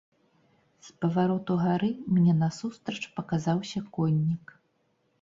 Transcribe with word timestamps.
З 0.87 0.95
павароту 1.05 1.59
гары 1.65 1.91
мне 2.15 2.33
насустрач 2.41 3.03
паказаўся 3.21 3.79
коннік. 3.95 4.61